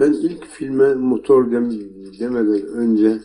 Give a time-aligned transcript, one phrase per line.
[0.00, 1.70] Ben ilk filme motor dem
[2.20, 3.18] demeden önce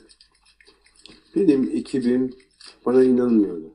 [1.35, 2.33] benim ekibim
[2.85, 3.71] bana inanmıyordu.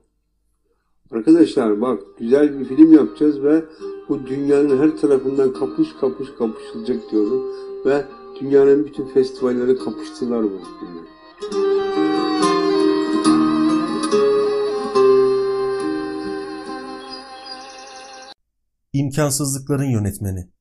[1.11, 3.65] Arkadaşlar bak güzel bir film yapacağız ve
[4.09, 7.43] bu dünyanın her tarafından kapış kapış kapışılacak diyordum.
[7.85, 8.05] Ve
[8.41, 11.07] dünyanın bütün festivalleri kapıştılar bu filmi.
[18.93, 20.60] İmkansızlıkların yönetmeni.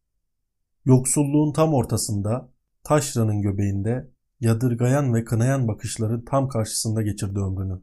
[0.91, 2.53] Yoksulluğun tam ortasında,
[2.85, 7.83] taşranın göbeğinde, yadırgayan ve kınayan bakışların tam karşısında geçirdi ömrünü.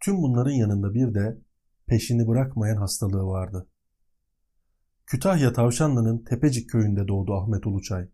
[0.00, 1.38] Tüm bunların yanında bir de
[1.86, 3.66] peşini bırakmayan hastalığı vardı.
[5.06, 8.08] Kütahya Tavşanlı'nın Tepecik köyünde doğdu Ahmet Uluçay.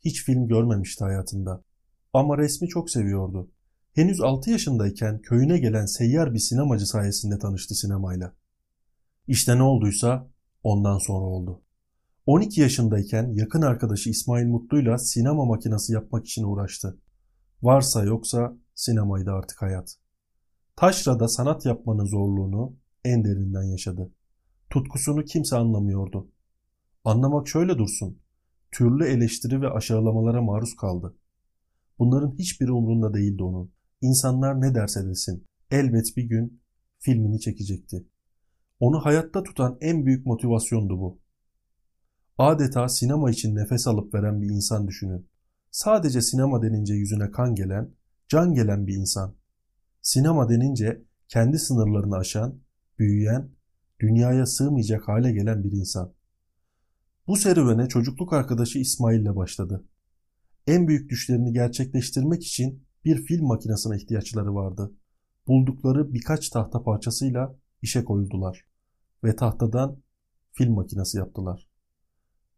[0.00, 1.64] Hiç film görmemişti hayatında.
[2.12, 3.50] Ama resmi çok seviyordu.
[3.92, 8.34] Henüz 6 yaşındayken köyüne gelen seyyar bir sinemacı sayesinde tanıştı sinemayla.
[9.26, 10.28] İşte ne olduysa
[10.62, 11.63] ondan sonra oldu.
[12.26, 16.98] 12 yaşındayken yakın arkadaşı İsmail Mutlu'yla sinema makinesi yapmak için uğraştı.
[17.62, 19.96] Varsa yoksa sinemaydı artık hayat.
[20.76, 24.12] Taşra'da sanat yapmanın zorluğunu en derinden yaşadı.
[24.70, 26.30] Tutkusunu kimse anlamıyordu.
[27.04, 28.18] Anlamak şöyle dursun.
[28.72, 31.16] Türlü eleştiri ve aşağılamalara maruz kaldı.
[31.98, 33.72] Bunların hiçbiri umrunda değildi onun.
[34.00, 35.46] İnsanlar ne derse desin.
[35.70, 36.62] Elbet bir gün
[36.98, 38.06] filmini çekecekti.
[38.80, 41.23] Onu hayatta tutan en büyük motivasyondu bu.
[42.38, 45.28] Adeta sinema için nefes alıp veren bir insan düşünün.
[45.70, 47.90] Sadece sinema denince yüzüne kan gelen,
[48.28, 49.34] can gelen bir insan.
[50.02, 52.60] Sinema denince kendi sınırlarını aşan,
[52.98, 53.50] büyüyen,
[54.00, 56.12] dünyaya sığmayacak hale gelen bir insan.
[57.26, 59.84] Bu serüvene çocukluk arkadaşı İsmail ile başladı.
[60.66, 64.92] En büyük düşlerini gerçekleştirmek için bir film makinesine ihtiyaçları vardı.
[65.46, 68.64] Buldukları birkaç tahta parçasıyla işe koyuldular
[69.24, 70.02] ve tahtadan
[70.52, 71.73] film makinesi yaptılar.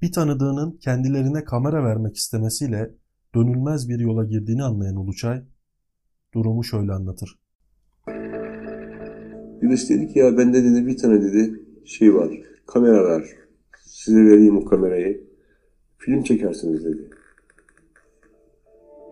[0.02, 2.94] Bir tanıdığının kendilerine kamera vermek istemesiyle
[3.34, 5.42] dönülmez bir yola girdiğini anlayan Uluçay
[6.34, 7.38] durumu şöyle anlatır.
[9.62, 12.30] Birisi dedi ki ya bende dedi bir tane dedi şey var
[12.66, 13.24] kamera var
[13.84, 15.26] size vereyim o kamerayı
[15.98, 17.10] film çekersiniz dedi.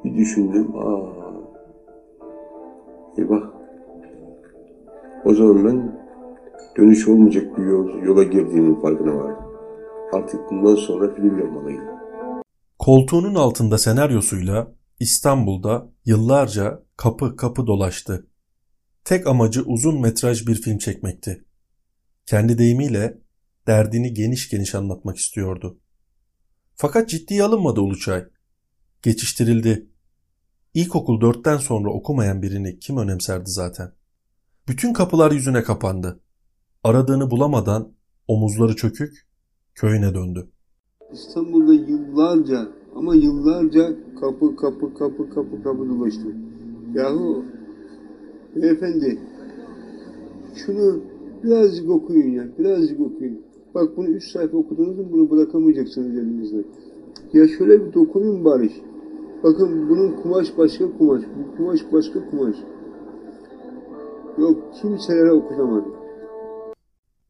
[0.05, 1.15] Bir düşündüm aa
[3.19, 3.51] eyvah
[5.25, 6.01] o zaman ben
[6.77, 9.44] dönüş olmayacak bir yol, yola girdiğimin farkına vardım.
[10.13, 11.85] Artık bundan sonra film yapmalıyım.
[12.79, 18.27] Koltuğunun altında senaryosuyla İstanbul'da yıllarca kapı kapı dolaştı.
[19.05, 21.45] Tek amacı uzun metraj bir film çekmekti.
[22.27, 23.19] Kendi deyimiyle
[23.67, 25.79] derdini geniş geniş anlatmak istiyordu.
[26.77, 28.25] Fakat ciddiye alınmadı Uluçay.
[29.03, 29.89] Geçiştirildi.
[30.75, 33.93] İlkokul dörtten sonra okumayan birini kim önemserdi zaten?
[34.69, 36.21] Bütün kapılar yüzüne kapandı.
[36.85, 37.93] Aradığını bulamadan
[38.29, 39.27] omuzları çökük
[39.75, 40.47] köyüne döndü.
[41.13, 46.35] İstanbul'da yıllarca ama yıllarca kapı kapı kapı kapı kapı dolaştım.
[46.95, 47.45] Yahu
[48.57, 49.19] beyefendi
[50.55, 51.01] şunu
[51.45, 53.41] birazcık okuyun ya birazcık okuyun.
[53.75, 56.65] Bak bunu üç sayfa okudunuz mu bunu bırakamayacaksınız elinizde.
[57.33, 58.71] Ya şöyle bir dokunun bari.
[59.43, 62.57] Bakın bunun kumaş başka kumaş, bu kumaş başka kumaş.
[64.39, 65.94] Yok kimselere okutamadım.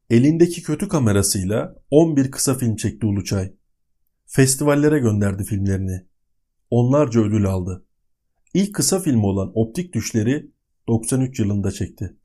[0.09, 3.53] Elindeki kötü kamerasıyla 11 kısa film çekti Uluçay.
[4.25, 6.05] Festivallere gönderdi filmlerini.
[6.69, 7.85] Onlarca ödül aldı.
[8.53, 10.51] İlk kısa filmi olan Optik Düşleri
[10.87, 12.17] 93 yılında çekti.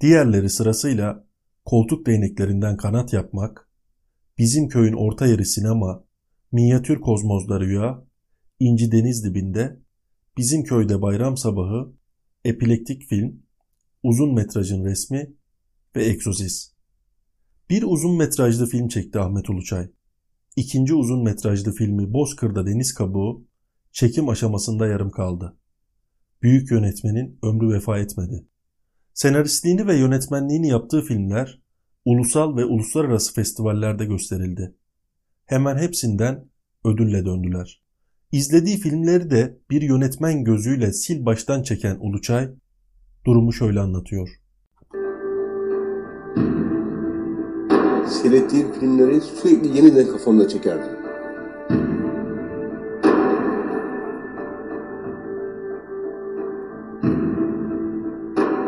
[0.00, 1.26] Diğerleri sırasıyla
[1.64, 3.68] Koltuk Değneklerinden Kanat Yapmak,
[4.38, 6.04] Bizim Köyün Orta Yeri Sinema,
[6.52, 8.04] Minyatür Kozmozda Rüya,
[8.60, 9.80] İnci Deniz Dibinde,
[10.36, 11.92] Bizim Köyde Bayram Sabahı,
[12.44, 13.42] Epilektik Film,
[14.02, 15.32] Uzun Metrajın Resmi
[15.96, 16.71] ve Egzosis.
[17.72, 19.90] Bir uzun metrajlı film çekti Ahmet Uluçay.
[20.56, 23.46] İkinci uzun metrajlı filmi Bozkır'da Deniz Kabuğu
[23.92, 25.56] çekim aşamasında yarım kaldı.
[26.42, 28.46] Büyük yönetmenin ömrü vefa etmedi.
[29.14, 31.60] Senaristliğini ve yönetmenliğini yaptığı filmler
[32.04, 34.74] ulusal ve uluslararası festivallerde gösterildi.
[35.46, 36.48] Hemen hepsinden
[36.84, 37.82] ödülle döndüler.
[38.32, 42.50] İzlediği filmleri de bir yönetmen gözüyle sil baştan çeken Uluçay
[43.26, 44.42] durumu şöyle anlatıyor.
[48.22, 50.96] Seyrettiğim filmleri sürekli yeniden kafamda çekerdim.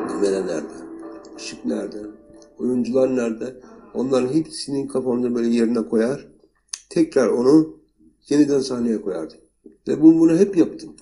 [0.08, 0.74] Kamera nerede?
[1.38, 1.98] Işık nerede?
[2.58, 3.60] Oyuncular nerede?
[3.94, 6.28] Onların hepsinin kafamda böyle yerine koyar.
[6.90, 7.76] Tekrar onu
[8.28, 9.38] yeniden sahneye koyardım.
[9.88, 10.96] Ve bunu, bunu hep yaptım.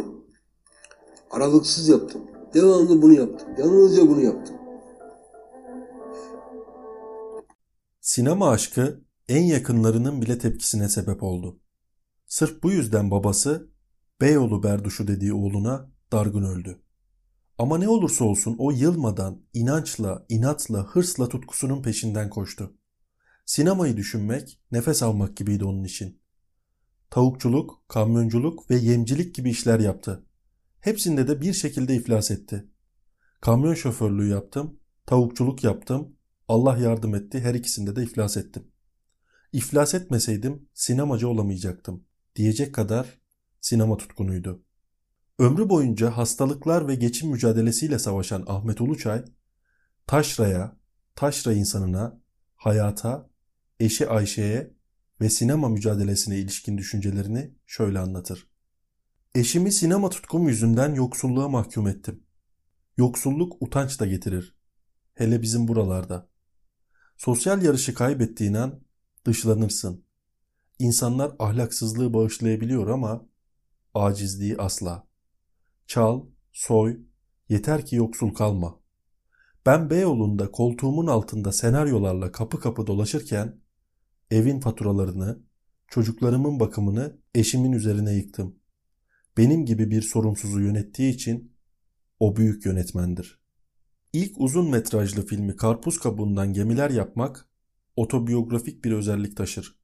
[1.30, 2.22] Aralıksız yaptım.
[2.54, 3.48] Devamlı bunu yaptım.
[3.58, 4.56] Yalnızca bunu yaptım.
[8.12, 11.60] Sinema aşkı en yakınlarının bile tepkisine sebep oldu.
[12.26, 13.70] Sırf bu yüzden babası
[14.20, 16.82] Beyoğlu Berduşu dediği oğluna dargın öldü.
[17.58, 22.76] Ama ne olursa olsun o yılmadan inançla, inatla, hırsla tutkusunun peşinden koştu.
[23.46, 26.20] Sinemayı düşünmek, nefes almak gibiydi onun için.
[27.10, 30.26] Tavukçuluk, kamyonculuk ve yemcilik gibi işler yaptı.
[30.80, 32.68] Hepsinde de bir şekilde iflas etti.
[33.40, 36.16] Kamyon şoförlüğü yaptım, tavukçuluk yaptım,
[36.48, 38.72] Allah yardım etti, her ikisinde de iflas ettim.
[39.52, 42.04] İflas etmeseydim sinemacı olamayacaktım
[42.36, 43.20] diyecek kadar
[43.60, 44.64] sinema tutkunuydu.
[45.38, 49.24] Ömrü boyunca hastalıklar ve geçim mücadelesiyle savaşan Ahmet Uluçay,
[50.06, 50.76] taşraya,
[51.14, 52.20] taşra insanına,
[52.56, 53.30] hayata,
[53.80, 54.74] eşi Ayşe'ye
[55.20, 58.48] ve sinema mücadelesine ilişkin düşüncelerini şöyle anlatır.
[59.34, 62.22] Eşimi sinema tutkum yüzünden yoksulluğa mahkum ettim.
[62.96, 64.56] Yoksulluk utanç da getirir.
[65.14, 66.31] Hele bizim buralarda.
[67.24, 68.80] Sosyal yarışı kaybettiğin an
[69.26, 70.04] dışlanırsın.
[70.78, 73.28] İnsanlar ahlaksızlığı bağışlayabiliyor ama
[73.94, 75.06] acizliği asla.
[75.86, 77.00] Çal, soy,
[77.48, 78.80] yeter ki yoksul kalma.
[79.66, 83.60] Ben Beyoğlu'nda koltuğumun altında senaryolarla kapı kapı dolaşırken
[84.30, 85.42] evin faturalarını,
[85.88, 88.56] çocuklarımın bakımını eşimin üzerine yıktım.
[89.36, 91.56] Benim gibi bir sorumsuzu yönettiği için
[92.20, 93.41] o büyük yönetmendir.
[94.12, 97.46] İlk uzun metrajlı filmi Karpuz Kabuğundan Gemiler Yapmak
[97.96, 99.76] otobiyografik bir özellik taşır.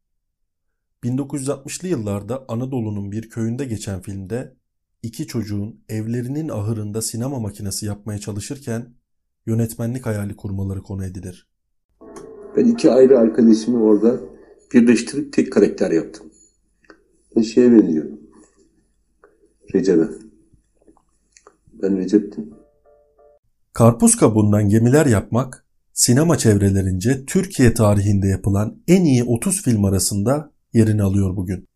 [1.05, 4.57] 1960'lı yıllarda Anadolu'nun bir köyünde geçen filmde
[5.03, 8.95] iki çocuğun evlerinin ahırında sinema makinesi yapmaya çalışırken
[9.47, 11.49] yönetmenlik hayali kurmaları konu edilir.
[12.57, 14.21] Ben iki ayrı arkadaşımı orada
[14.75, 16.27] birleştirip tek karakter yaptım.
[17.37, 18.21] Ben şeye benziyorum.
[19.75, 20.09] Recep'e.
[21.83, 22.59] Ben Recep'tim.
[23.79, 31.03] Karpuz kabuğundan gemiler yapmak, sinema çevrelerince Türkiye tarihinde yapılan en iyi 30 film arasında yerini
[31.03, 31.69] alıyor bugün.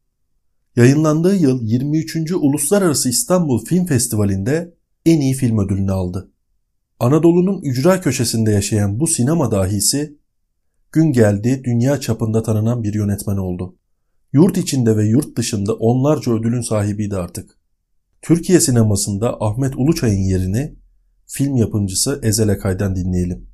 [0.77, 2.33] Yayınlandığı yıl 23.
[2.33, 4.75] Uluslararası İstanbul Film Festivali'nde
[5.07, 6.31] en iyi film ödülünü aldı.
[7.01, 10.19] Anadolu'nun ücra köşesinde yaşayan bu sinema dahisi
[10.93, 13.77] gün geldi dünya çapında tanınan bir yönetmen oldu.
[14.33, 17.59] Yurt içinde ve yurt dışında onlarca ödülün sahibiydi artık.
[18.23, 20.82] Türkiye sinemasında Ahmet Uluçay'ın yerini
[21.33, 23.47] film yapımcısı Ezel Akay'dan dinleyelim.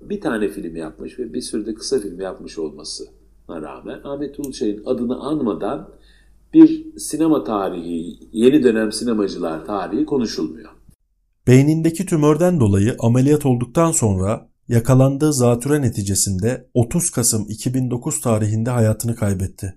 [0.00, 3.08] Bir tane film yapmış ve bir sürü de kısa film yapmış olmasına
[3.48, 5.88] rağmen Ahmet Uluçay'ın adını anmadan
[6.54, 10.70] bir sinema tarihi, yeni dönem sinemacılar tarihi konuşulmuyor.
[11.46, 19.76] Beynindeki tümörden dolayı ameliyat olduktan sonra yakalandığı zatüre neticesinde 30 Kasım 2009 tarihinde hayatını kaybetti.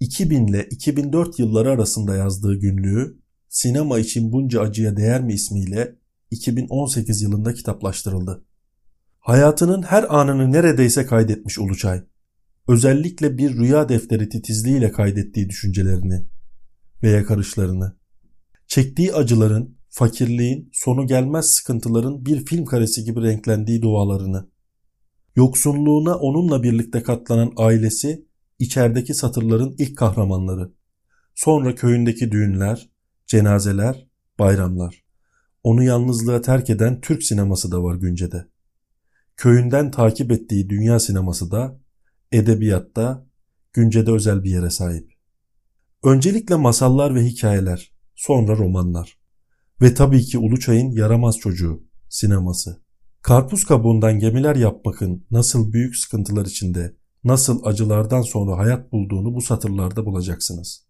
[0.00, 3.20] 2000 ile 2004 yılları arasında yazdığı günlüğü
[3.50, 5.99] Sinema için bunca acıya değer mi ismiyle
[6.30, 8.44] 2018 yılında kitaplaştırıldı.
[9.18, 12.02] Hayatının her anını neredeyse kaydetmiş Uluçay.
[12.68, 16.26] Özellikle bir rüya defteri titizliğiyle kaydettiği düşüncelerini
[17.02, 17.96] ve yakarışlarını.
[18.66, 24.50] Çektiği acıların, fakirliğin, sonu gelmez sıkıntıların bir film karesi gibi renklendiği dualarını.
[25.36, 28.26] Yoksunluğuna onunla birlikte katlanan ailesi,
[28.58, 30.72] içerideki satırların ilk kahramanları.
[31.34, 32.90] Sonra köyündeki düğünler,
[33.26, 34.06] cenazeler,
[34.38, 35.09] bayramlar.
[35.62, 38.46] Onu yalnızlığa terk eden Türk sineması da var güncede.
[39.36, 41.80] Köyünden takip ettiği dünya sineması da,
[42.32, 43.26] edebiyatta,
[43.72, 45.12] güncede özel bir yere sahip.
[46.04, 49.18] Öncelikle masallar ve hikayeler, sonra romanlar.
[49.82, 52.82] Ve tabii ki Uluçay'ın yaramaz çocuğu, sineması.
[53.22, 60.06] Karpuz kabuğundan gemiler yapmakın nasıl büyük sıkıntılar içinde, nasıl acılardan sonra hayat bulduğunu bu satırlarda
[60.06, 60.86] bulacaksınız.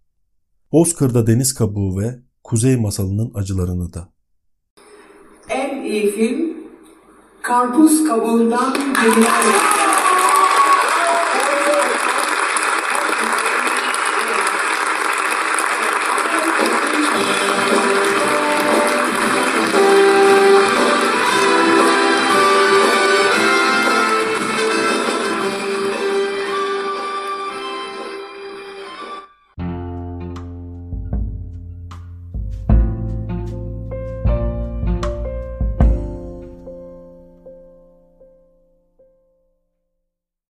[0.73, 4.13] Bozkır'da deniz kabuğu ve Kuzey masalının acılarını da.
[5.51, 6.57] En iyi film
[7.43, 9.80] Karpuz kabuğundan gemiler.